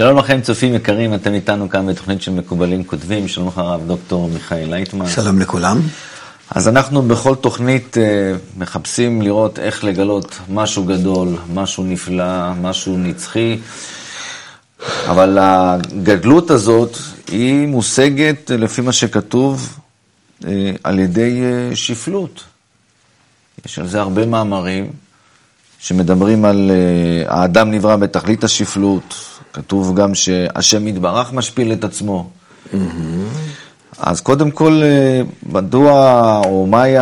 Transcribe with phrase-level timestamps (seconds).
[0.00, 3.28] שלום לכם, צופים יקרים, אתם איתנו כאן בתוכנית של מקובלים כותבים.
[3.28, 5.08] שלום לך, הרב דוקטור מיכאל לייטמן.
[5.08, 5.80] שלום לכולם.
[6.50, 13.58] אז אנחנו בכל תוכנית uh, מחפשים לראות איך לגלות משהו גדול, משהו נפלא, משהו נצחי,
[15.08, 16.96] אבל הגדלות הזאת
[17.28, 19.78] היא מושגת, לפי מה שכתוב,
[20.42, 20.46] uh,
[20.84, 21.42] על ידי
[21.74, 22.44] שפלות.
[23.66, 24.90] יש על זה הרבה מאמרים
[25.80, 29.14] שמדברים על uh, האדם נברא בתכלית השפלות,
[29.52, 32.30] כתוב גם שהשם יתברך משפיל את עצמו.
[32.72, 32.76] Mm-hmm.
[33.98, 36.94] אז קודם כל, אה, מדוע, או מהי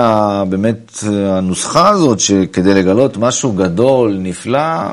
[0.48, 4.90] באמת הנוסחה הזאת, שכדי לגלות משהו גדול, נפלא,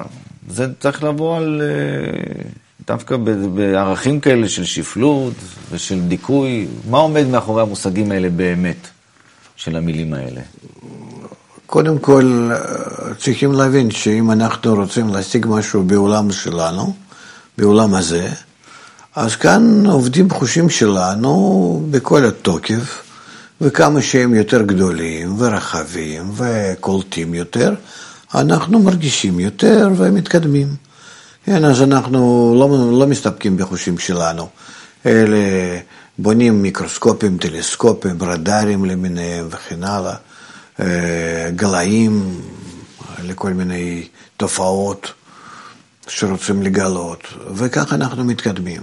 [0.50, 2.42] זה צריך לבוא על, אה,
[2.88, 3.18] דווקא
[3.54, 5.34] בערכים כאלה של שפלות
[5.72, 6.68] ושל דיכוי.
[6.90, 8.88] מה עומד מאחורי המושגים האלה באמת,
[9.56, 10.42] של המילים האלה?
[11.66, 16.94] קודם כל, אה, צריכים להבין שאם אנחנו רוצים להשיג משהו בעולם שלנו,
[17.58, 18.30] בעולם הזה,
[19.16, 23.04] אז כאן עובדים חושים שלנו בכל התוקף,
[23.62, 27.74] וכמה שהם יותר גדולים ורחבים וקולטים יותר,
[28.36, 30.68] אנחנו מרגישים יותר ומתקדמים.
[31.46, 34.48] כן, אז אנחנו לא, לא מסתפקים בחושים שלנו,
[35.06, 35.38] אלא
[36.18, 40.18] בונים מיקרוסקופים, טלסקופים, רדארים למיניהם וכן הלאה, אה,
[41.56, 42.42] גלאים
[43.24, 45.14] לכל מיני תופעות.
[46.08, 47.20] שרוצים לגלות,
[47.54, 48.82] וככה אנחנו מתקדמים.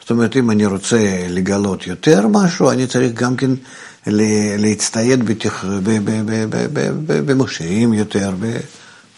[0.00, 3.50] זאת אומרת, אם אני רוצה לגלות יותר משהו, אני צריך גם כן
[4.58, 5.24] להצטייד.
[7.06, 8.32] במכשירים יותר,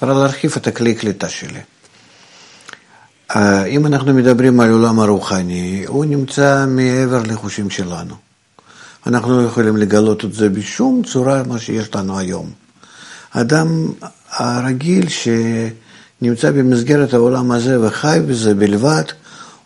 [0.02, 1.60] ולהרחיב את הכלי קליטה שלי.
[3.36, 8.29] אה, אם אנחנו מדברים על עולם הרוחני, הוא נמצא מעבר לחושים שלנו.
[9.06, 12.50] אנחנו לא יכולים לגלות את זה בשום צורה, מה שיש לנו היום.
[13.32, 13.88] אדם
[14.30, 15.28] הרגיל ש...
[16.22, 19.02] נמצא במסגרת העולם הזה וחי בזה בלבד,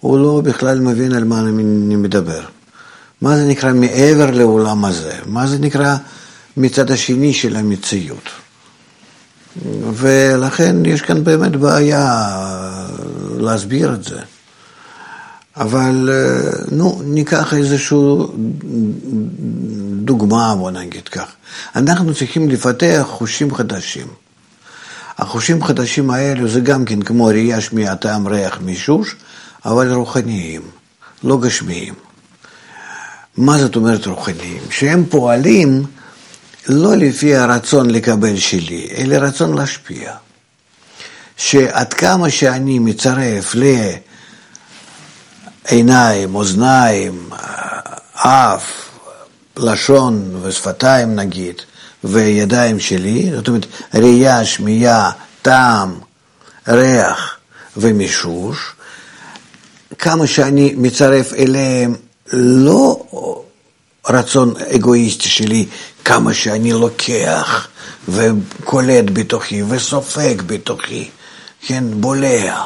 [0.01, 2.41] הוא לא בכלל מבין על מה אני מדבר.
[3.21, 5.13] מה זה נקרא מעבר לעולם הזה?
[5.27, 5.97] מה זה נקרא
[6.57, 8.29] מצד השני של המציאות?
[9.95, 12.25] ולכן יש כאן באמת בעיה
[13.39, 14.21] להסביר את זה.
[15.57, 16.11] אבל
[16.71, 17.99] נו, ניקח איזושהי
[20.05, 21.27] דוגמה, בוא נגיד כך.
[21.77, 24.07] אנחנו צריכים לפתח חושים חדשים.
[25.19, 29.17] החושים החדשים האלו זה גם כן כמו ראייה, שמיעה, טעם, ריח, מישוש,
[29.65, 30.63] אבל רוחניים,
[31.25, 31.95] לא גשמיים.
[33.37, 34.63] מה זאת אומרת רוחניים?
[34.71, 35.85] שהם פועלים
[36.69, 40.13] לא לפי הרצון לקבל שלי, אלא רצון להשפיע.
[41.37, 43.55] שעד כמה שאני מצרף
[45.73, 47.29] לעיניים, אוזניים,
[48.15, 48.73] אף,
[49.57, 51.55] לשון ושפתיים נגיד,
[52.05, 55.11] וידיים שלי, זאת אומרת ראייה, שמיעה,
[55.43, 55.99] טעם,
[56.69, 57.37] ריח
[57.77, 58.73] ומישוש,
[59.99, 61.95] כמה שאני מצרף אליהם
[62.33, 63.03] לא
[64.09, 65.67] רצון אגואיסטי שלי,
[66.05, 67.69] כמה שאני לוקח
[68.09, 71.09] וקולט בתוכי וסופג בתוכי,
[71.67, 72.65] כן, בולע,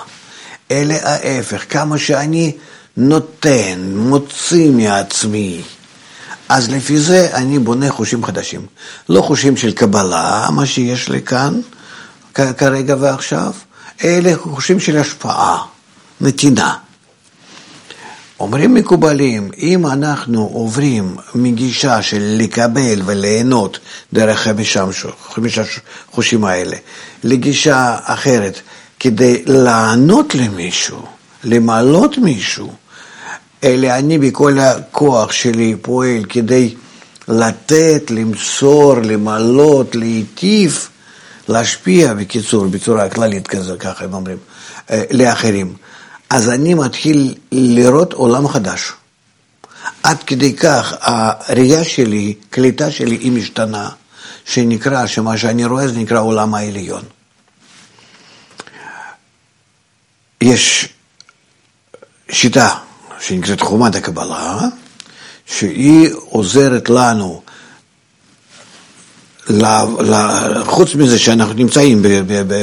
[0.71, 2.57] אלא ההפך, כמה שאני
[3.01, 5.63] נותן, מוציא מעצמי.
[6.49, 8.67] אז לפי זה אני בונה חושים חדשים.
[9.09, 11.61] לא חושים של קבלה, מה שיש לי כאן,
[12.35, 13.53] כרגע ועכשיו,
[14.05, 15.65] אלה חושים של השפעה,
[16.21, 16.75] נתינה.
[18.41, 23.79] אומרים מקובלים, אם אנחנו עוברים מגישה של לקבל וליהנות
[24.13, 24.85] דרך חמישה,
[25.31, 25.63] חמישה
[26.11, 26.77] חושים האלה,
[27.25, 28.61] לגישה אחרת,
[29.01, 31.07] כדי לענות למישהו,
[31.45, 32.73] למעלות מישהו,
[33.65, 36.75] אלא אני בכל הכוח שלי פועל כדי
[37.29, 40.89] לתת, למסור, למלות, להיטיב,
[41.49, 44.37] להשפיע, בקיצור, בצורה כללית כזו, ככה הם אומרים,
[44.91, 45.75] אה, לאחרים.
[46.31, 48.93] אז אני מתחיל לראות עולם חדש.
[50.03, 53.89] עד כדי כך הראייה שלי, קליטה שלי היא משתנה,
[54.45, 57.03] שנקרא, שמה שאני רואה זה נקרא עולם העליון.
[60.41, 60.89] יש
[62.31, 62.75] שיטה
[63.21, 64.59] שנקראת חומת הקבלה,
[65.47, 67.43] שהיא עוזרת לנו,
[70.65, 72.03] חוץ מזה שאנחנו נמצאים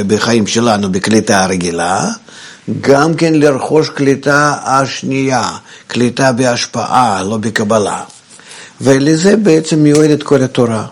[0.06, 2.08] בחיים שלנו בקליטה הרגילה,
[2.80, 5.50] גם כן לרכוש קליטה השנייה,
[5.86, 8.02] קליטה בהשפעה, לא בקבלה.
[8.80, 10.86] ולזה בעצם מיועדת כל התורה.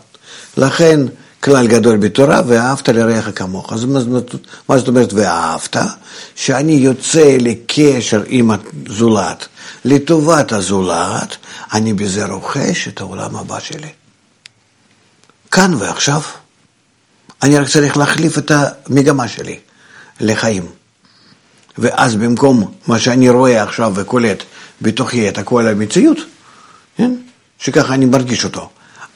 [0.57, 1.01] לכן
[1.44, 3.73] כלל גדול בתורה, ואהבת לרעך כמוך.
[3.73, 3.85] אז
[4.69, 5.76] מה זאת אומרת ואהבת?
[6.35, 9.49] שאני יוצא לקשר עם הזולת,
[9.85, 11.37] לטובת הזולת,
[11.73, 13.88] אני בזה רוכש את העולם הבא שלי.
[15.50, 16.20] כאן ועכשיו.
[17.43, 19.58] אני רק צריך להחליף את המגמה שלי
[20.20, 20.67] לחיים.
[21.79, 24.43] ואז במקום מה שאני רואה עכשיו וקולט
[24.82, 26.19] בתוכי את הכל המציאות,
[26.96, 27.14] כן?
[27.58, 28.70] שככה אני מרגיש אותו,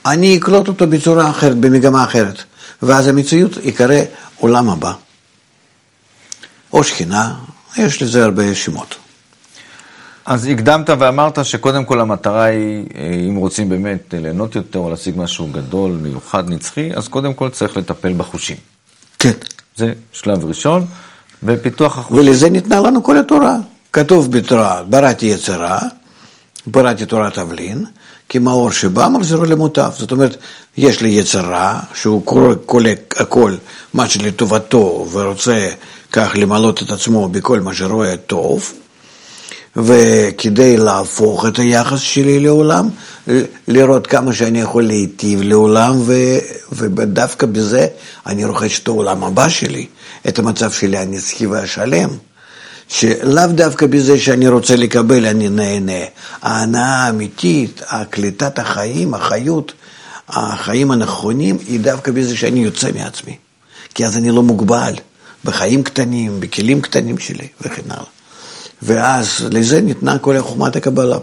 [0.09, 2.43] אני אקלוט אותו בצורה אחרת, במגמה אחרת,
[2.83, 3.95] ואז המציאות יקרא
[4.37, 4.93] עולם הבא.
[6.73, 7.35] או שכינה,
[7.77, 8.95] יש לזה הרבה שמות.
[10.27, 12.87] אז הקדמת ואמרת שקודם כל המטרה היא,
[13.29, 17.77] אם רוצים באמת ליהנות יותר או להשיג משהו גדול, מיוחד, נצחי, אז קודם כל צריך
[17.77, 18.57] לטפל בחושים.
[19.19, 19.33] כן.
[19.77, 20.87] זה שלב ראשון,
[21.43, 22.17] ופיתוח החושים.
[22.19, 23.57] ולזה ניתנה לנו כל התורה.
[23.93, 25.79] כתוב בתורה, בראתי יצרה,
[26.67, 27.85] בראתי תורת אבלין,
[28.29, 29.91] כי מאור שבא מחזירו למוטב.
[29.99, 30.37] זאת אומרת,
[30.77, 32.23] יש לי יצרה, שהוא
[32.67, 33.55] קורא הכל
[33.95, 35.69] מה שלטובתו ורוצה
[36.13, 38.73] כך למלות את עצמו בכל מה שרואה טוב,
[39.77, 42.89] וכדי להפוך את היחס שלי לעולם,
[43.69, 46.15] לראות כמה שאני יכול להיטיב לעולם, ו,
[46.73, 47.87] ודווקא בזה
[48.27, 49.87] אני רוכש את העולם הבא שלי,
[50.29, 52.09] את המצב שלי הנצחי והשלם.
[52.89, 56.05] שלאו דווקא בזה שאני רוצה לקבל אני נהנה.
[56.43, 59.73] ההנאה האמיתית, הקליטת החיים, החיות,
[60.29, 63.37] החיים הנכונים, היא דווקא בזה שאני יוצא מעצמי.
[63.95, 64.95] כי אז אני לא מוגבל
[65.45, 68.05] בחיים קטנים, בכלים קטנים שלי וכן הלאה.
[68.83, 71.17] ואז לזה ניתנה כל חוכמת הקבלה.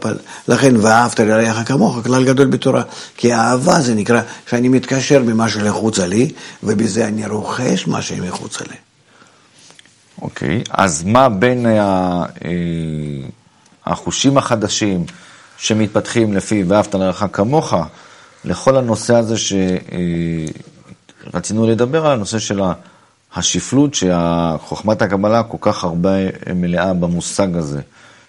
[0.48, 2.84] לכן, ואהבת לרעך כמוך, כלל גדול בתורה.
[3.18, 6.32] כי האהבה זה נקרא שאני מתקשר ממשהו לחוצה לי,
[6.64, 8.76] ובזה אני רוכש מה שמחוצה לי.
[10.22, 10.64] אוקיי.
[10.70, 12.24] אז מה בין אה,
[13.86, 15.06] החושים החדשים
[15.58, 17.74] שמתפתחים לפי ואהבת לרעך כמוך,
[18.46, 19.36] לכל הנושא הזה
[21.28, 22.62] שרצינו אה, לדבר על הנושא של
[23.36, 26.10] השפלות, שחוכמת הקבלה כל כך הרבה
[26.56, 27.82] מלאה במושג הזה,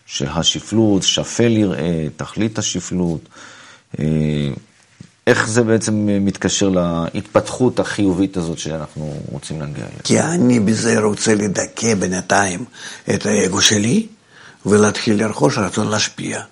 [0.06, 3.20] שהשפלות, שפל יראה, תכלית השפלות,
[3.98, 4.04] אה,
[5.26, 9.98] איך זה בעצם מתקשר להתפתחות החיובית הזאת שאנחנו רוצים להגיע אליה?
[10.04, 12.64] כי אני בזה רוצה לדכא בינתיים
[13.14, 14.06] את האגו שלי
[14.66, 16.42] ולהתחיל לרכוש רצון להשפיע.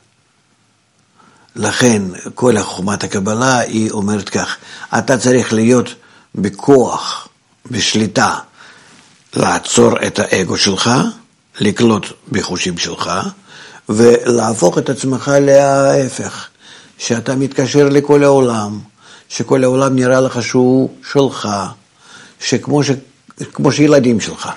[1.57, 2.03] לכן
[2.35, 4.57] כל חוכמת הקבלה היא אומרת כך,
[4.99, 5.95] אתה צריך להיות
[6.35, 7.29] בכוח
[7.71, 8.39] בשליטה
[9.35, 10.91] לעצור את האגו שלך,
[11.61, 13.11] לקלוט בחושים שלך,
[13.89, 16.49] ולהפוך את עצמך להפך,
[16.99, 18.79] שאתה מתקשר לכל העולם,
[19.29, 21.49] שכל העולם נראה לך שהוא שלך,
[22.41, 22.91] שכמו ש...
[23.53, 24.51] כמו שילדים שלך,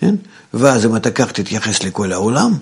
[0.00, 0.14] כן?
[0.54, 2.52] ואז אם אתה כך תתייחס לכל העולם,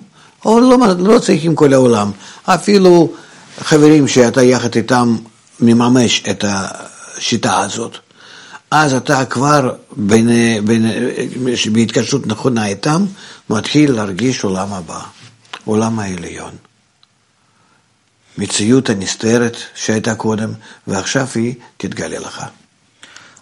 [0.44, 2.10] או לא, לא צריכים כל העולם,
[2.44, 3.12] אפילו
[3.60, 5.16] חברים שאתה יחד איתם
[5.60, 7.96] מממש את השיטה הזאת,
[8.70, 10.28] אז אתה כבר בין,
[10.64, 10.86] בין,
[11.72, 13.04] בהתקשרות נכונה איתם,
[13.50, 15.00] מתחיל להרגיש עולם הבא,
[15.64, 16.67] עולם העליון.
[18.38, 20.52] מציאות הנסתרת שהייתה קודם,
[20.86, 22.44] ועכשיו היא תתגלה לך.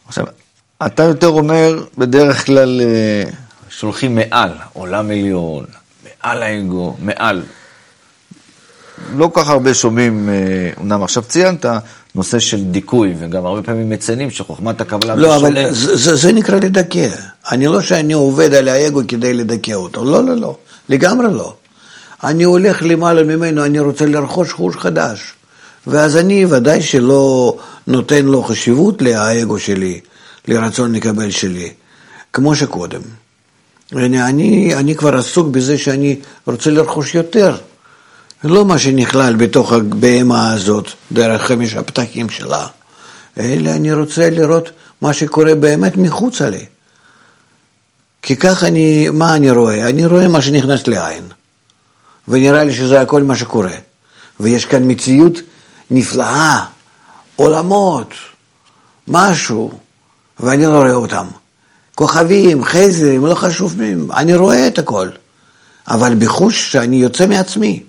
[0.09, 0.25] עכשיו,
[0.87, 3.31] אתה יותר אומר, בדרך כלל אה,
[3.71, 5.65] שולחים מעל, עולם עליון,
[6.05, 7.43] מעל האגו, מעל.
[9.17, 10.29] לא כל כך הרבה שומעים,
[10.77, 11.67] אומנם עכשיו ציינת,
[12.15, 15.57] נושא של דיכוי, וגם הרבה פעמים מציינים שחוכמת הקבלה לא, משולט.
[15.57, 17.09] אבל זה, זה, זה נקרא לדכא.
[17.51, 20.57] אני לא שאני עובד על האגו כדי לדכא אותו, לא, לא, לא,
[20.89, 21.55] לגמרי לא.
[22.25, 25.33] אני הולך למעלה ממנו, אני רוצה לרכוש חוש חדש.
[25.87, 27.57] ואז אני ודאי שלא
[27.87, 30.01] נותן לו חשיבות לאגו שלי,
[30.49, 31.73] לרצון לקבל שלי,
[32.33, 33.01] כמו שקודם.
[33.93, 37.57] אני, אני, אני כבר עסוק בזה שאני רוצה לרכוש יותר.
[38.45, 42.67] לא מה שנכלל בתוך הבהמה הזאת, דרך חמש הפתקים שלה,
[43.39, 44.71] אלא אני רוצה לראות
[45.01, 46.67] מה שקורה באמת מחוץ לי.
[48.23, 49.89] כי כך אני, מה אני רואה?
[49.89, 51.23] אני רואה מה שנכנס לעין.
[52.29, 53.73] ונראה לי שזה הכל מה שקורה.
[54.41, 55.39] ויש כאן מציאות
[55.91, 56.65] נפלאה,
[57.37, 58.15] עולמות,
[59.09, 59.73] משהו,
[60.41, 61.27] ואני לא רואה אותם.
[61.95, 63.75] כוכבים, חזרים, לא חשוב
[64.17, 65.09] אני רואה את הכל.
[65.89, 67.83] אבל בחוש שאני יוצא מעצמי.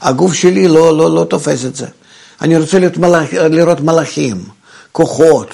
[0.00, 1.86] הגוף שלי לא, לא, לא תופס את זה.
[2.42, 4.44] אני רוצה להיות מלאכ, לראות מלאכים,
[4.92, 5.48] כוחות,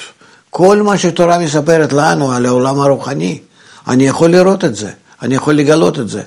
[0.50, 3.40] כל מה שתורה מספרת לנו על העולם הרוחני,
[3.88, 4.90] אני יכול לראות את זה,
[5.22, 6.22] אני יכול לגלות את זה.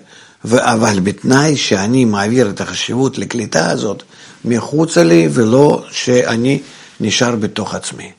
[0.45, 4.03] אבל בתנאי שאני מעביר את החשיבות לקליטה הזאת
[4.45, 6.61] מחוצה לי, ולא שאני
[6.99, 8.11] נשאר בתוך עצמי.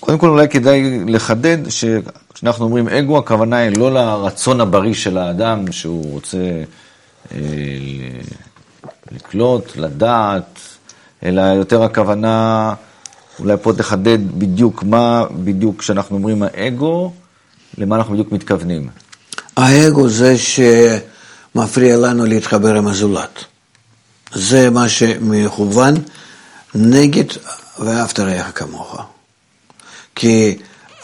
[0.00, 5.72] קודם כל אולי כדאי לחדד שכשאנחנו אומרים אגו, הכוונה היא לא לרצון הבריא של האדם
[5.72, 6.62] שהוא רוצה
[7.32, 7.38] אה,
[9.12, 10.58] לקלוט, לדעת,
[11.24, 12.74] אלא יותר הכוונה,
[13.38, 17.12] אולי פה תחדד בדיוק מה בדיוק כשאנחנו אומרים האגו,
[17.78, 18.88] למה אנחנו בדיוק מתכוונים.
[19.58, 23.44] האגו זה שמפריע לנו להתחבר עם הזולת.
[24.34, 25.94] זה מה שמכוון
[26.74, 27.24] נגד
[27.78, 28.96] ואהבת רעך כמוך.
[30.14, 30.58] כי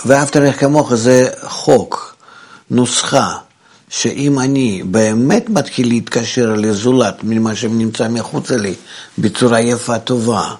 [0.06, 2.16] ואהבת רעך כמוך זה חוק,
[2.70, 3.36] נוסחה,
[3.88, 8.74] שאם אני באמת מתחיל להתקשר לזולת ממה שנמצא מחוץ לי
[9.18, 10.54] בצורה יפה, טובה?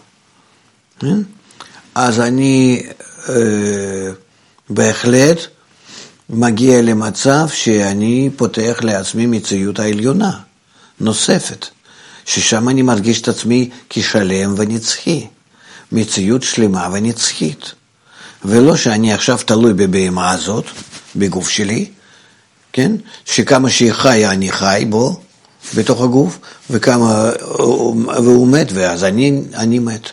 [1.94, 2.82] אז אני
[3.28, 3.34] אה,
[4.70, 5.38] בהחלט
[6.30, 10.38] מגיע למצב שאני פותח לעצמי מציאות העליונה,
[11.00, 11.66] נוספת,
[12.24, 15.26] ששם אני מרגיש את עצמי כשלם ונצחי,
[15.92, 17.72] מציאות שלמה ונצחית.
[18.44, 20.64] ולא שאני עכשיו תלוי בבהמה הזאת,
[21.16, 21.86] בגוף שלי,
[22.72, 22.92] כן?
[23.24, 25.20] שכמה שהיא חיה אני חי בו,
[25.74, 26.38] בתוך הגוף,
[26.70, 27.30] וכמה,
[28.24, 30.10] והוא מת, ואז אני, אני מת.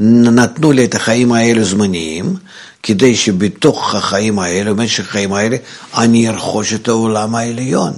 [0.00, 2.36] נתנו לי את החיים האלה זמניים,
[2.82, 5.56] כדי שבתוך החיים האלה, במשך החיים האלה,
[5.96, 7.92] אני ארכוש את העולם העליון,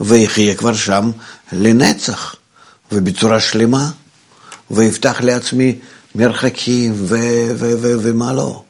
[0.00, 1.10] ואחיה כבר שם
[1.52, 2.34] לנצח,
[2.92, 3.90] ובצורה שלמה,
[4.70, 5.78] ואפתח לעצמי
[6.14, 6.94] מרחקים
[8.02, 8.62] ומה לא.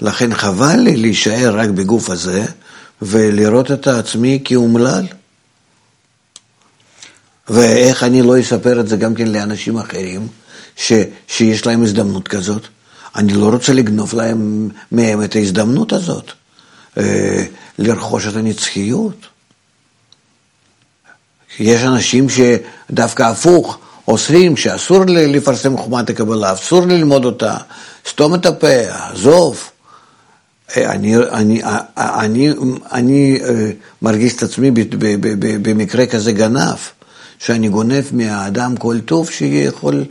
[0.00, 2.44] לכן חבל לי להישאר רק בגוף הזה
[3.02, 5.06] ולראות את עצמי כאומלל.
[7.48, 10.28] ואיך אני לא אספר את זה גם כן לאנשים אחרים,
[10.76, 10.92] ש,
[11.28, 12.68] שיש להם הזדמנות כזאת.
[13.16, 16.32] אני לא רוצה לגנוב להם מהם את ההזדמנות הזאת,
[16.98, 17.44] אה,
[17.78, 19.26] לרכוש את הנצחיות.
[21.60, 27.56] יש אנשים שדווקא הפוך, אוסרים שאסור לפרסם חומת הקבלה, אסור ללמוד אותה,
[28.08, 29.70] סתום את הפה, עזוב.
[30.76, 31.62] אני, אני,
[31.96, 32.50] אני,
[32.92, 33.70] אני אה,
[34.02, 34.70] מרגיש את עצמי
[35.62, 36.76] במקרה כזה גנב,
[37.38, 40.04] שאני גונב מהאדם כל טוב שיכול,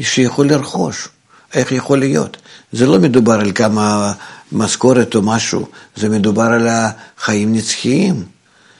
[0.00, 1.08] שיכול לרכוש.
[1.54, 2.36] איך יכול להיות?
[2.72, 4.12] זה לא מדובר על כמה
[4.52, 8.24] משכורת או משהו, זה מדובר על החיים נצחיים,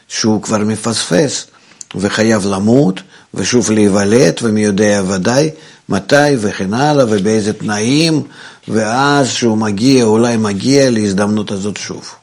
[0.09, 1.47] שהוא כבר מפספס
[1.95, 3.01] וחייב למות
[3.35, 5.51] ושוב להיוולד ומי יודע ודאי
[5.89, 8.23] מתי וכן הלאה ובאיזה תנאים
[8.69, 12.15] ואז שהוא מגיע, אולי מגיע להזדמנות הזאת שוב.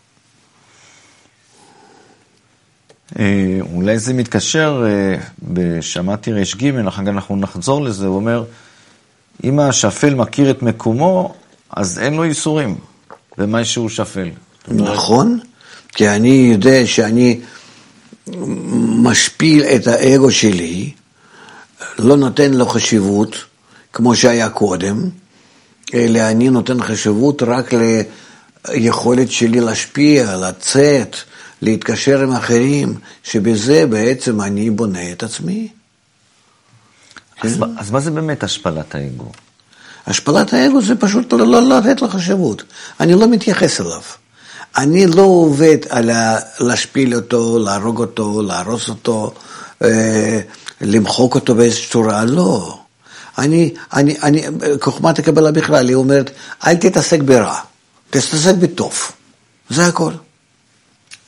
[3.20, 8.44] אה, אולי זה מתקשר, אה, בשמעתי ר"ג, אחר כך אנחנו נחזור לזה, הוא אומר,
[9.44, 11.34] אם השפל מכיר את מקומו,
[11.70, 12.76] אז אין לו ייסורים
[13.38, 14.30] במה שהוא שפל.
[14.68, 15.40] נכון,
[15.92, 17.40] כי אני יודע שאני
[19.04, 20.92] משפיל את האגו שלי,
[22.00, 23.36] לא נותן לו חשיבות,
[23.94, 25.10] כמו שהיה קודם,
[25.94, 27.74] אלא אני נותן חשיבות רק
[28.70, 31.16] ליכולת שלי להשפיע, לצאת,
[31.62, 35.68] להתקשר עם אחרים, שבזה בעצם אני בונה את עצמי.
[37.42, 37.64] אז, כן?
[37.78, 39.32] אז מה זה באמת השפלת האגו?
[40.08, 42.64] השפלת האגו זה פשוט לא, לא לתת לו חשיבות.
[43.00, 44.02] אני לא מתייחס אליו.
[44.78, 46.10] אני לא עובד על
[46.60, 49.34] להשפיל אותו, להרוג אותו, להרוס אותו,
[49.84, 50.40] אה,
[50.82, 52.80] למחוק אותו באיזושהי צורה, לא.
[53.38, 54.44] אני, אני, אני,
[54.82, 56.32] חוכמת הקבלה בכלל, היא אומרת,
[56.68, 57.60] אל תתעסק ברע,
[58.10, 59.12] תתעסק בטוב.
[59.70, 60.12] זה הכל.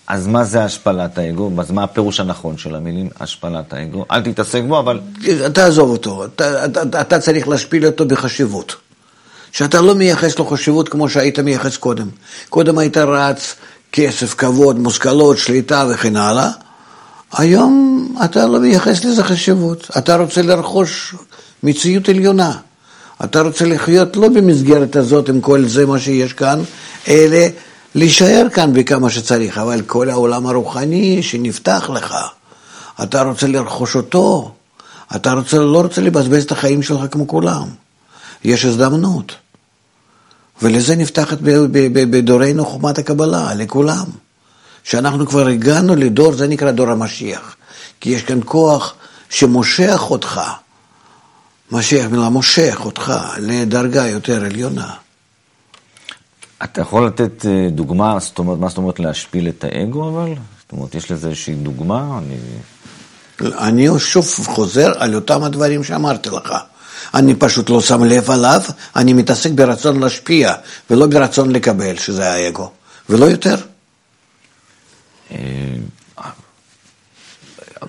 [0.09, 1.51] אז מה זה השפלת האגו?
[1.59, 4.05] אז מה הפירוש הנכון של המילים השפלת האגו?
[4.11, 4.99] אל תתעסק בו, אבל...
[5.53, 8.75] תעזוב אותו, אתה, אתה, אתה צריך להשפיל אותו בחשיבות.
[9.51, 12.07] שאתה לא מייחס לו חשיבות כמו שהיית מייחס קודם.
[12.49, 13.55] קודם היית רץ
[13.91, 16.49] כסף, כבוד, מושכלות, שליטה וכן הלאה.
[17.33, 19.87] היום אתה לא מייחס לזה חשיבות.
[19.97, 21.15] אתה רוצה לרכוש
[21.63, 22.51] מציאות עליונה.
[23.23, 26.59] אתה רוצה לחיות לא במסגרת הזאת עם כל זה מה שיש כאן,
[27.07, 27.37] אלא
[27.95, 32.15] להישאר כאן בכמה שצריך, אבל כל העולם הרוחני שנפתח לך,
[33.03, 34.51] אתה רוצה לרכוש אותו,
[35.15, 37.67] אתה רוצה, לא רוצה לבזבז את החיים שלך כמו כולם.
[38.43, 39.35] יש הזדמנות.
[40.61, 41.37] ולזה נפתחת
[41.91, 44.05] בדורנו חומת הקבלה, לכולם.
[44.83, 47.55] שאנחנו כבר הגענו לדור, זה נקרא דור המשיח.
[48.01, 48.93] כי יש כאן כוח
[49.29, 50.41] שמושך אותך,
[51.71, 54.93] משיח מילה מושך אותך לדרגה יותר עליונה.
[56.63, 60.33] אתה יכול לתת אה, דוגמה, זאת אומרת, מה זאת אומרת להשפיל את האגו אבל?
[60.61, 62.17] זאת אומרת, יש לזה איזושהי דוגמה?
[62.17, 62.35] אני...
[63.41, 66.53] אני שוב חוזר על אותם הדברים שאמרתי לך.
[67.13, 68.61] אני פשוט לא שם לב עליו,
[68.95, 70.53] אני מתעסק ברצון להשפיע,
[70.89, 72.71] ולא ברצון לקבל, שזה האגו,
[73.09, 73.55] ולא יותר.
[75.31, 75.37] אה,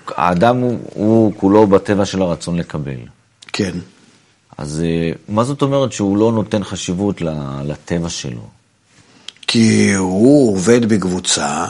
[0.07, 2.99] האדם הוא, הוא כולו בטבע של הרצון לקבל.
[3.53, 3.71] כן.
[4.57, 7.21] אז אה, מה זאת אומרת שהוא לא נותן חשיבות
[7.63, 8.60] לטבע שלו?
[9.51, 11.65] כי הוא עובד בקבוצה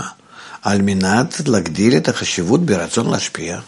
[0.61, 3.59] על מנת להגדיל את החשיבות ברצון להשפיע.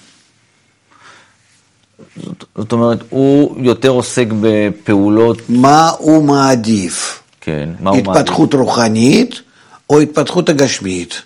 [2.24, 5.42] זאת, זאת אומרת, הוא יותר עוסק בפעולות...
[5.50, 7.24] מה הוא מעדיף?
[7.42, 8.18] כן, מה הוא מעדיף?
[8.18, 9.42] התפתחות רוחנית
[9.90, 11.22] או התפתחות הגשמית?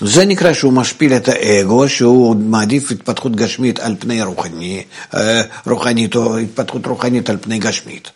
[0.00, 4.84] זה נקרא שהוא משפיל את האגו, שהוא מעדיף התפתחות גשמית על פני רוחני,
[5.14, 8.10] אה, רוחנית או התפתחות רוחנית על פני גשמית.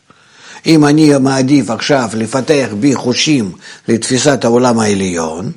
[0.66, 3.52] אם אני מעדיף עכשיו לפתח בי חושים
[3.88, 5.52] לתפיסת העולם העליון,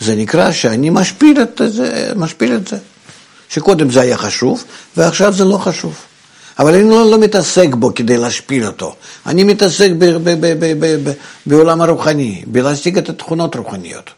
[0.00, 2.76] זה נקרא שאני משפיל את זה, משפיל את זה.
[3.48, 4.64] שקודם זה היה חשוב,
[4.96, 5.94] ועכשיו זה לא חשוב.
[6.58, 8.94] אבל אני לא, לא מתעסק בו כדי להשפיל אותו.
[9.26, 11.12] אני מתעסק ב, ב, ב, ב, ב, ב,
[11.46, 14.10] בעולם הרוחני, בלהשיג את התכונות הרוחניות.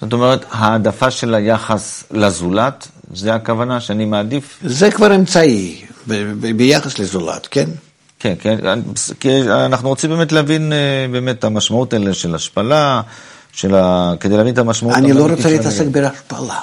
[0.00, 4.58] זאת אומרת, העדפה של היחס לזולת, זה הכוונה שאני מעדיף?
[4.64, 7.70] זה כבר אמצעי ב, ב, ביחס לזולת, כן?
[8.24, 8.80] כן, כן,
[9.20, 13.00] כי אנחנו רוצים באמת להבין אה, באמת את המשמעות האלה של השפלה,
[13.52, 14.12] של ה...
[14.20, 14.96] כדי להבין את המשמעות...
[14.96, 16.58] אני לא רוצה להתעסק בהשפלה.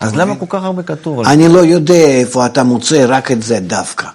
[0.00, 1.20] אז למה כל כך הרבה כתוב?
[1.26, 4.06] אני לא יודע איפה אתה מוצא רק את זה דווקא.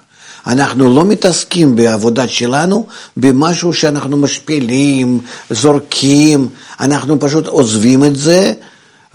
[0.47, 2.87] אנחנו לא מתעסקים בעבודה שלנו
[3.17, 6.49] במשהו שאנחנו משפילים, זורקים,
[6.79, 8.53] אנחנו פשוט עוזבים את זה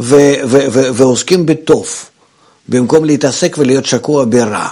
[0.00, 1.86] ו- ו- ו- ועוסקים בטוב,
[2.68, 4.68] במקום להתעסק ולהיות שקוע ברע.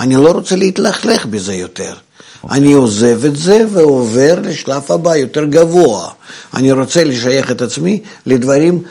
[0.00, 1.92] אני לא רוצה להתלכלך בזה יותר.
[1.92, 2.52] Okay.
[2.52, 6.08] אני עוזב את זה ועובר לשלב הבא יותר גבוה.
[6.54, 8.82] אני רוצה לשייך את עצמי לדברים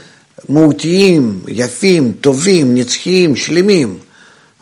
[0.50, 3.98] מהותיים, יפים, טובים, נצחיים, שלמים.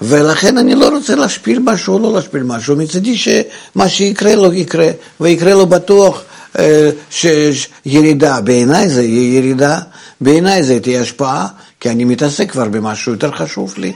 [0.01, 2.75] ולכן אני לא רוצה להשפיל משהו לא להשפיל משהו.
[2.75, 4.87] מצידי שמה שיקרה לו יקרה,
[5.19, 6.23] ויקרה לו בטוח
[6.59, 8.41] אה, שירידה.
[8.41, 9.79] בעיניי זה יהיה ירידה,
[10.21, 11.47] בעיניי זה תהיה השפעה,
[11.79, 13.93] כי אני מתעסק כבר במשהו יותר חשוב לי.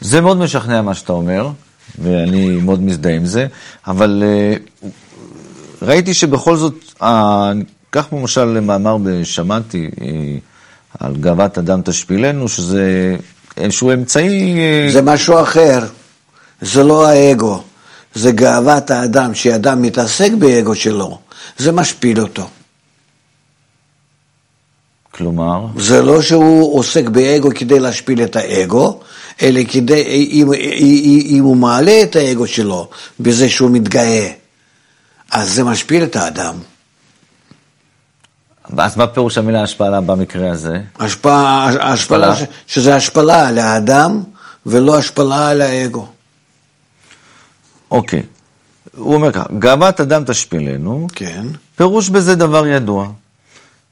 [0.00, 1.48] זה מאוד משכנע מה שאתה אומר,
[1.98, 3.46] ואני מאוד מזדהה עם זה,
[3.86, 4.54] אבל אה,
[5.82, 6.74] ראיתי שבכל זאת,
[7.90, 10.06] קח למשל מאמר בשמעתי, אה,
[11.00, 13.16] על גאוות אדם תשפילנו, שזה
[13.56, 14.58] איזשהו אמצעי...
[14.60, 15.86] אה, זה משהו אחר,
[16.60, 17.62] זה לא האגו,
[18.14, 21.18] זה גאוות האדם, שאדם מתעסק באגו שלו,
[21.58, 22.48] זה משפיל אותו.
[25.10, 25.66] כלומר?
[25.76, 29.00] זה לא שהוא עוסק באגו כדי להשפיל את האגו,
[29.42, 30.52] אלא כדי, אם,
[31.30, 34.30] אם, הוא מעלה את האגו שלו בזה שהוא מתגאה,
[35.30, 36.54] אז זה משפיל את האדם.
[38.78, 40.80] אז מה פירוש המילה השפלה במקרה הזה?
[40.98, 42.34] השפעה, השפלה,
[42.66, 44.22] שזה השפלה על האדם
[44.66, 46.08] ולא השפלה על האגו.
[47.90, 48.22] אוקיי.
[48.96, 51.46] הוא אומר ככה, גאוות אדם תשפילנו, כן.
[51.76, 53.10] פירוש בזה דבר ידוע,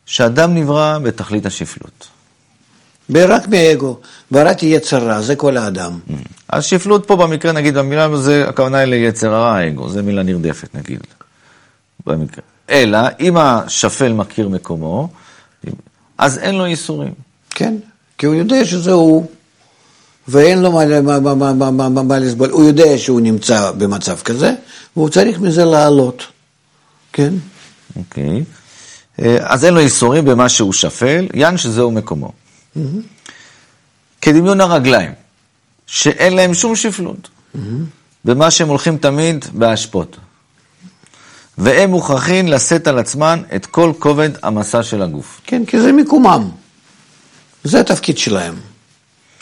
[0.07, 2.09] שאדם נברא בתכלית השפלות.
[3.15, 3.97] רק מאגו,
[4.31, 5.99] בראתי יצר רע, זה כל האדם.
[6.09, 6.13] Mm.
[6.49, 10.75] אז שפלות פה במקרה, נגיד, במילה הזו, הכוונה היא ליצר הרע, האגו, זה מילה נרדפת,
[10.75, 11.01] נגיד.
[12.07, 12.45] במקרה.
[12.71, 15.09] אלא אם השפל מכיר מקומו,
[16.19, 17.13] אז אין לו ייסורים.
[17.51, 17.75] כן,
[18.19, 19.27] כי הוא יודע שזה הוא,
[20.29, 22.51] ואין לו מה, מה, מה, מה, מה, מה, מה לסבול.
[22.51, 24.53] הוא יודע שהוא נמצא במצב כזה,
[24.97, 26.23] והוא צריך מזה לעלות,
[27.13, 27.35] כן?
[27.97, 28.45] אוקיי.
[29.23, 32.33] אה, אז אין לו ייסורים במה שהוא שפל, יען שזהו מקומו.
[32.77, 33.31] Mm-hmm.
[34.21, 35.13] כדמיון הרגליים,
[35.87, 37.59] שאין להם שום שפלות, mm-hmm.
[38.25, 40.17] במה שהם הולכים תמיד בהשפות.
[41.59, 45.41] והם מוכרחים לשאת על עצמן את כל כובד המסע של הגוף.
[45.45, 46.51] כן, כי זה מקומם.
[47.65, 48.55] זה התפקיד שלהם.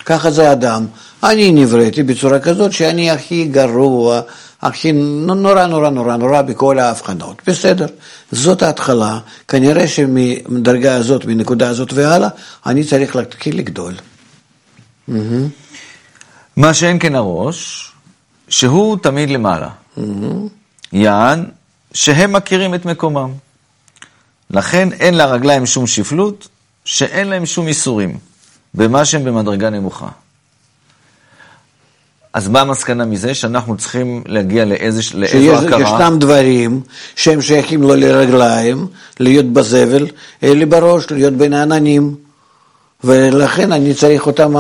[0.05, 0.87] ככה זה אדם.
[1.23, 4.21] אני נבראתי בצורה כזאת שאני הכי גרוע,
[4.65, 7.43] הכי נורא נורא נורא נורא בכל ההבחנות.
[7.47, 7.87] בסדר,
[8.33, 9.19] זאת ההתחלה.
[9.49, 12.29] כנראה שמדרגה הזאת, מנקודה הזאת והלאה,
[12.67, 13.95] אני צריך להתחיל לגדול.
[16.57, 17.93] מה שאין כן הראש,
[18.49, 19.69] שהוא תמיד למעלה.
[20.93, 21.45] יען,
[21.93, 23.31] שהם מכירים את מקומם.
[24.51, 26.49] לכן אין לרגליים שום שפלות,
[26.85, 28.19] שאין להם שום איסורים,
[28.75, 30.09] במה שהם במדרגה נמוכה.
[32.35, 33.35] אז מה המסקנה מזה?
[33.35, 35.79] שאנחנו צריכים להגיע לאיזו, לאיזו הכרה?
[35.79, 36.81] שישנם דברים
[37.17, 38.87] שהם שייכים לא לרגליים,
[39.21, 40.07] להיות בזבל,
[40.43, 42.15] אלא בראש, להיות בין העננים.
[43.05, 44.55] ולכן אני צריך אותם,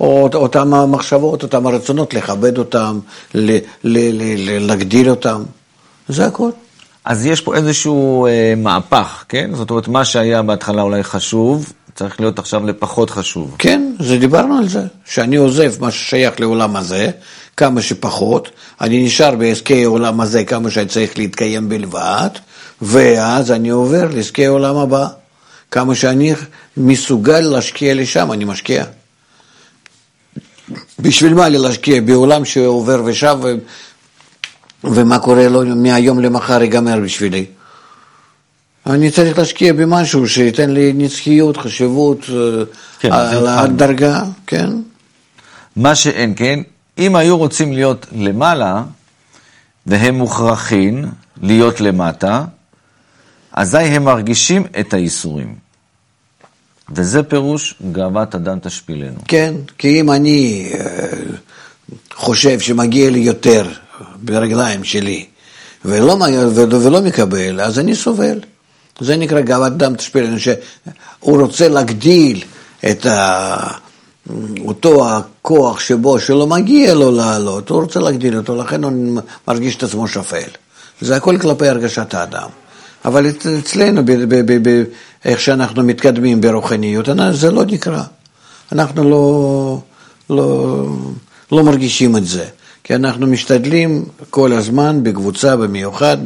[0.00, 2.98] אותם המחשבות, אותם הרצונות, לכבד אותם,
[3.84, 5.42] להגדיל אותם.
[6.08, 6.50] זה הכל.
[7.04, 9.50] אז יש פה איזשהו אה, מהפך, כן?
[9.54, 13.56] זאת אומרת, מה שהיה בהתחלה אולי חשוב, צריך להיות עכשיו לפחות חשוב.
[13.58, 17.10] כן, זה דיברנו על זה, שאני עוזב מה ששייך לעולם הזה,
[17.56, 18.48] כמה שפחות,
[18.80, 22.28] אני נשאר בעסקי העולם הזה כמה שאני צריך להתקיים בלבד,
[22.82, 25.06] ואז אני עובר לעסקי העולם הבא.
[25.70, 26.34] כמה שאני
[26.76, 28.84] מסוגל להשקיע לשם, אני משקיע.
[30.98, 33.38] בשביל מה לי להשקיע בעולם שעובר ושב
[34.84, 37.46] ומה קורה לו מהיום למחר ייגמר בשבילי.
[38.86, 42.18] אני צריך להשקיע במשהו שייתן לי נצחיות, חשיבות,
[43.00, 44.70] כן, על הדרגה, כן.
[45.76, 46.60] מה שאין כן,
[46.98, 48.82] אם היו רוצים להיות למעלה,
[49.86, 51.04] והם מוכרחים
[51.42, 52.44] להיות למטה,
[53.52, 55.54] אזי הם מרגישים את הייסורים.
[56.94, 59.18] וזה פירוש גאוות אדם תשפילנו.
[59.28, 61.06] כן, כי אם אני אה,
[62.14, 63.68] חושב שמגיע לי יותר
[64.16, 65.26] ברגליים שלי
[65.84, 66.16] ולא,
[66.54, 68.38] ולא מקבל, אז אני סובל.
[69.00, 72.44] זה נקרא גאוות דם תשפילנו, שהוא רוצה להגדיל
[72.90, 73.56] את ה...
[74.64, 79.82] אותו הכוח שבו, שלא מגיע לו לעלות, הוא רוצה להגדיל אותו, לכן הוא מרגיש את
[79.82, 80.50] עצמו שפל.
[81.00, 82.48] זה הכל כלפי הרגשת האדם.
[83.04, 83.26] אבל
[83.58, 84.02] אצלנו,
[85.24, 88.02] איך שאנחנו מתקדמים ברוחניות, זה לא נקרא.
[88.72, 89.78] אנחנו לא,
[90.30, 90.86] לא,
[91.52, 92.44] לא מרגישים את זה,
[92.84, 96.16] כי אנחנו משתדלים כל הזמן בקבוצה במיוחד,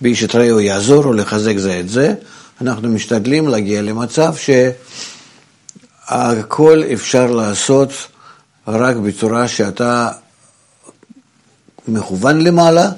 [0.00, 2.14] באיש את רעהו יעזור או לחזק זה את זה,
[2.60, 4.34] אנחנו משתדלים להגיע למצב
[6.06, 7.90] שהכל אפשר לעשות
[8.68, 10.10] רק בצורה שאתה
[11.88, 12.90] מכוון למעלה,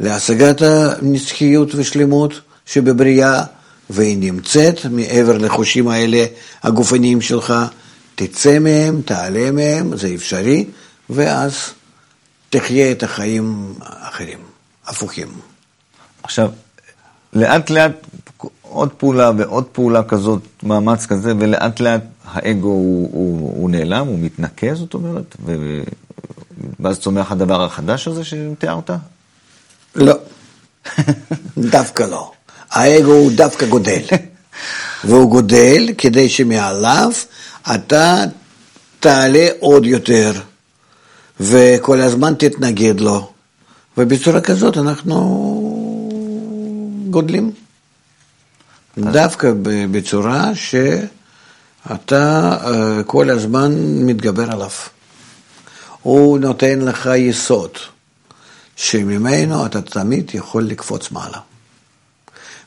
[0.00, 3.44] להשגת הנצחיות ושלמות שבבריאה,
[3.90, 6.26] והיא נמצאת מעבר לחושים האלה
[6.62, 7.54] הגופניים שלך,
[8.14, 10.64] תצא מהם, תעלה מהם, זה אפשרי,
[11.10, 11.54] ואז
[12.50, 14.38] תחיה את החיים האחרים,
[14.86, 15.53] הפוכים.
[16.24, 16.50] עכשיו,
[17.32, 17.92] לאט לאט
[18.62, 24.18] עוד פעולה ועוד פעולה כזאת, מאמץ כזה, ולאט לאט האגו הוא, הוא, הוא נעלם, הוא
[24.18, 25.80] מתנקז, זאת אומרת, ו...
[26.80, 28.90] ואז צומח הדבר החדש הזה שתיארת?
[29.94, 30.14] לא,
[31.58, 32.32] דווקא לא.
[32.70, 34.00] האגו הוא דווקא גודל.
[35.04, 37.10] והוא גודל כדי שמעליו
[37.74, 38.24] אתה
[39.00, 40.32] תעלה עוד יותר,
[41.40, 43.30] וכל הזמן תתנגד לו.
[43.98, 45.63] ובצורה כזאת אנחנו
[47.14, 47.52] גודלים.
[48.98, 49.52] דווקא
[49.90, 50.92] בצורה שאתה
[52.64, 54.70] אה, כל הזמן מתגבר עליו.
[56.02, 57.70] הוא נותן לך יסוד,
[58.76, 61.38] שממנו אתה תמיד יכול לקפוץ מעלה.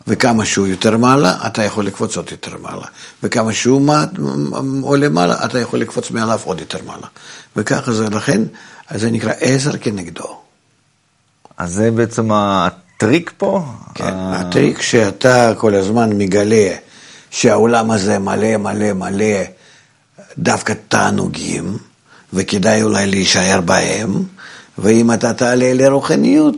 [0.07, 2.87] וכמה שהוא יותר מעלה, אתה יכול לקפוץ עוד יותר מעלה.
[3.23, 3.93] וכמה שהוא
[4.81, 7.07] עולה מעלה, אתה יכול לקפוץ מעליו עוד יותר מעלה.
[7.55, 8.41] וככה זה, לכן
[8.95, 10.39] זה נקרא עזר כנגדו.
[11.57, 12.29] אז זה בעצם
[12.97, 13.63] הטריק פה?
[13.95, 16.69] כן, הטריק שאתה כל הזמן מגלה
[17.31, 19.35] שהעולם הזה מלא מלא מלא
[20.37, 21.77] דווקא תענוגים,
[22.33, 24.23] וכדאי אולי להישאר בהם,
[24.77, 26.55] ואם אתה תעלה לרוחניות,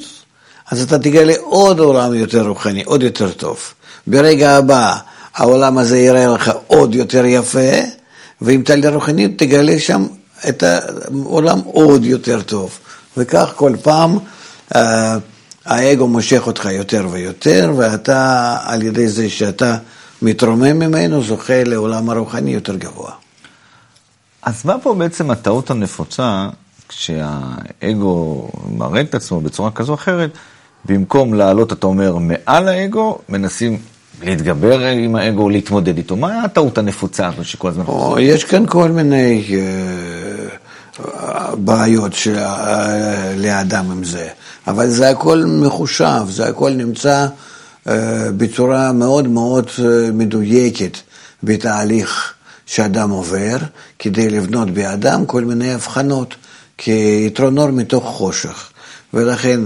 [0.71, 3.59] אז אתה תגלה עוד עולם יותר רוחני, עוד יותר טוב.
[4.07, 4.95] ברגע הבא
[5.35, 7.71] העולם הזה יראה לך עוד יותר יפה,
[8.41, 10.07] ואם תעלה לרוחניות תגלה שם
[10.49, 12.79] את העולם עוד יותר טוב.
[13.17, 14.17] וכך כל פעם
[14.75, 15.17] אה,
[15.65, 19.77] האגו מושך אותך יותר ויותר, ואתה, על ידי זה שאתה
[20.21, 23.11] מתרומם ממנו, זוכה לעולם הרוחני יותר גבוה.
[24.41, 26.49] אז מה פה בעצם הטעות הנפוצה,
[26.89, 30.29] כשהאגו מראה את עצמו בצורה כזו או אחרת,
[30.85, 33.77] במקום לעלות, אתה אומר, מעל האגו, מנסים
[34.23, 36.15] להתגבר עם האגו, להתמודד איתו.
[36.15, 37.83] מה הטעות הנפוצה הזאת שכל הזמן...
[37.87, 39.53] או, יש כאן כל מיני uh,
[41.57, 42.39] בעיות של, uh,
[43.37, 44.27] לאדם עם זה,
[44.67, 47.89] אבל זה הכל מחושב, זה הכל נמצא uh,
[48.37, 49.81] בצורה מאוד מאוד uh,
[50.13, 50.97] מדויקת
[51.43, 52.33] בתהליך
[52.65, 53.57] שאדם עובר,
[53.99, 56.35] כדי לבנות באדם כל מיני הבחנות,
[56.77, 58.69] כיתרונות מתוך חושך.
[59.13, 59.59] ולכן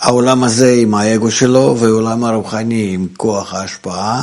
[0.00, 4.22] העולם הזה עם האגו שלו, והעולם הרוחני עם כוח ההשפעה,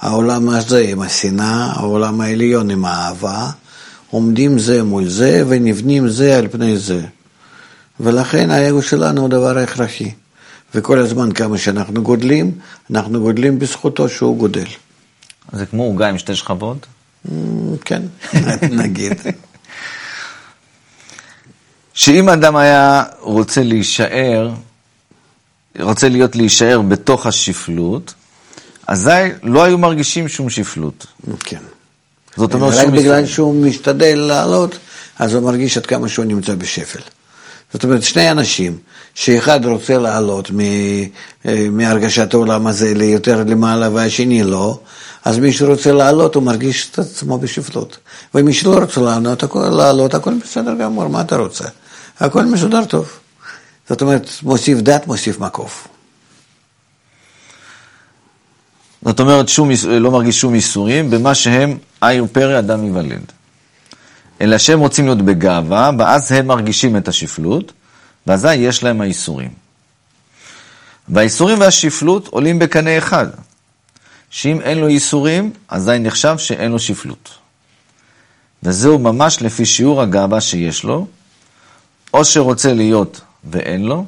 [0.00, 3.50] העולם הזה עם השנאה, העולם העליון עם האהבה,
[4.10, 7.00] עומדים זה מול זה ונבנים זה על פני זה.
[8.00, 10.10] ולכן האגו שלנו הוא דבר הכרחי.
[10.74, 12.58] וכל הזמן כמה שאנחנו גודלים,
[12.90, 14.66] אנחנו גודלים בזכותו שהוא גודל.
[15.52, 16.86] זה כמו עוגה עם שתי שכבות?
[17.26, 17.30] Mm,
[17.84, 18.02] כן,
[18.82, 19.12] נגיד.
[21.94, 24.50] שאם אדם היה רוצה להישאר
[25.78, 28.14] רוצה להיות להישאר בתוך השפלות,
[28.86, 29.10] אזי
[29.42, 31.06] לא היו מרגישים שום שפלות.
[31.40, 31.62] כן.
[32.40, 34.78] זאת אומרת רק בגלל שהוא משתדל לעלות,
[35.18, 37.00] אז הוא מרגיש עד כמה שהוא נמצא בשפל.
[37.72, 38.78] זאת אומרת, שני אנשים,
[39.14, 40.50] שאחד רוצה לעלות
[41.46, 44.78] אה, מהרגשת העולם הזה ליותר למעלה והשני לא,
[45.24, 47.98] אז מי שרוצה לעלות הוא מרגיש את עצמו בשפלות.
[48.34, 51.64] ומי שלא רוצה לעלות, לעלות הכל בסדר גמור, מה אתה רוצה?
[52.20, 53.08] הכל מסודר טוב.
[53.88, 55.88] זאת אומרת, מוסיף דת, מוסיף מקוף.
[59.02, 63.32] זאת אומרת, שום, לא מרגיש שום ייסורים במה שהם עיר פרא אדם ייוולד.
[64.40, 67.72] אלא שהם רוצים להיות בגאווה, ואז הם מרגישים את השפלות,
[68.26, 69.50] ואזי יש להם הייסורים.
[71.08, 73.26] והייסורים והשפלות עולים בקנה אחד,
[74.30, 77.30] שאם אין לו ייסורים, אזי נחשב שאין לו שפלות.
[78.62, 81.06] וזהו ממש לפי שיעור הגאווה שיש לו,
[82.14, 84.06] או שרוצה להיות ואין לו,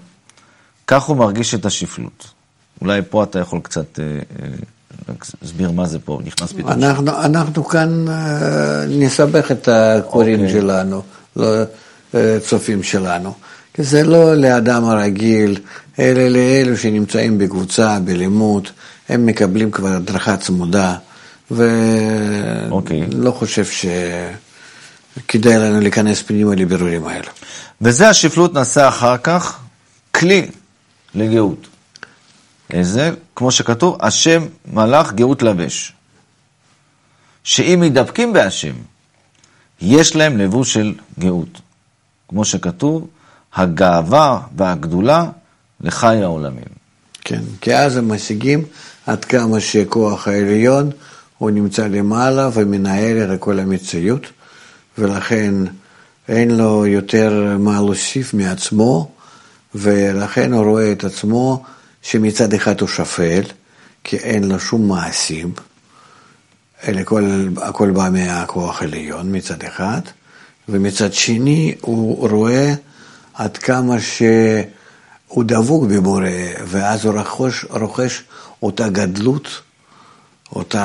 [0.87, 2.31] כך הוא מרגיש את השפלות.
[2.81, 4.48] אולי פה אתה יכול קצת אה, אה,
[5.42, 6.70] להסביר מה זה פה, נכנס פתאום.
[6.70, 10.42] אנחנו, אנחנו כאן אה, נסבך את הקוראים okay.
[10.42, 10.60] אוקיי.
[10.60, 11.02] שלנו,
[11.36, 11.46] לא
[12.40, 13.34] צופים שלנו.
[13.74, 15.58] כי זה לא לאדם הרגיל,
[15.98, 18.68] אלא לאלו שנמצאים בקבוצה, בלימוד,
[19.08, 20.94] הם מקבלים כבר הדרכה צמודה,
[21.50, 21.66] ולא
[22.70, 23.08] אוקיי.
[23.30, 23.64] חושב
[25.16, 27.30] שכדאי לנו להיכנס פנימה לבירורים האלה.
[27.80, 29.58] וזה השפלות נעשה אחר כך
[30.14, 30.46] כלי
[31.14, 31.66] לגאות.
[32.72, 33.11] איזה?
[33.37, 35.92] כמו שכתוב, השם מלאך גאות לבש.
[37.44, 38.74] שאם מתדבקים בהשם,
[39.80, 41.61] יש להם לבוש של גאות.
[42.28, 43.06] כמו שכתוב,
[43.54, 45.30] הגאווה והגדולה
[45.80, 46.82] לחי העולמים.
[47.24, 48.64] כן, כי אז הם משיגים
[49.06, 50.90] עד כמה שכוח העליון
[51.38, 54.26] הוא נמצא למעלה ומנהל את כל המציאות,
[54.98, 55.54] ולכן
[56.28, 59.11] אין לו יותר מה להוסיף מעצמו,
[59.74, 61.62] ולכן הוא רואה את עצמו
[62.02, 63.42] שמצד אחד הוא שפל,
[64.04, 65.52] כי אין לו שום מעשים,
[66.88, 70.00] אלא הכל, הכל בא מהכוח העליון מצד אחד,
[70.68, 72.74] ומצד שני הוא רואה
[73.34, 76.28] עד כמה שהוא דבוק בבורא,
[76.66, 78.22] ואז הוא רוכש, רוכש
[78.62, 79.48] אותה גדלות,
[80.52, 80.84] אותה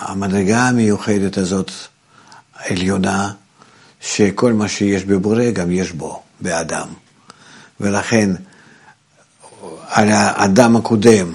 [0.00, 1.70] המדרגה המיוחדת הזאת,
[2.54, 3.32] עליונה,
[4.00, 6.88] שכל מה שיש בבורא גם יש בו, באדם.
[7.80, 8.30] ולכן
[9.90, 11.32] על האדם הקודם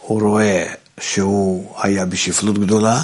[0.00, 3.02] הוא רואה שהוא היה בשפלות גדולה,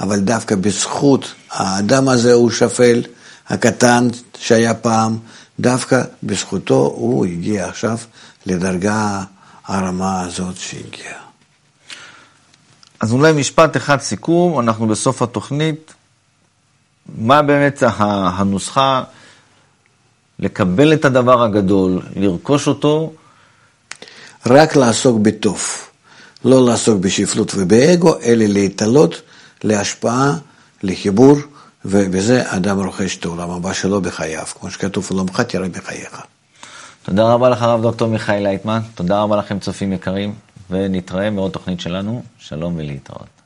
[0.00, 3.02] אבל דווקא בזכות האדם הזה הוא שפל,
[3.48, 5.18] הקטן שהיה פעם,
[5.60, 7.98] דווקא בזכותו הוא הגיע עכשיו
[8.46, 9.24] לדרגה
[9.66, 11.12] הרמה הזאת שהגיע.
[13.00, 15.94] אז אולי משפט אחד סיכום, אנחנו בסוף התוכנית.
[17.18, 19.02] מה באמת הנוסחה
[20.38, 23.12] לקבל את הדבר הגדול, לרכוש אותו?
[24.46, 25.62] רק לעסוק בטוב,
[26.44, 29.22] לא לעסוק בשפלות ובאגו, אלא להתעלות
[29.64, 30.34] להשפעה,
[30.82, 31.36] לחיבור,
[31.84, 36.22] ובזה אדם רוכש את העולם הבא שלו בחייו, כמו שכתוב, עולמך תראה בחייך.
[37.02, 40.34] תודה רבה לך, הרב דוקטור מיכאל לייטמן, תודה רבה לכם, צופים יקרים,
[40.70, 43.37] ונתראה מעוד תוכנית שלנו, שלום ולהתראות.